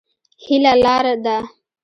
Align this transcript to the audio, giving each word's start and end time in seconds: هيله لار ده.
هيله 0.45 0.73
لار 0.83 1.05
ده. 1.25 1.37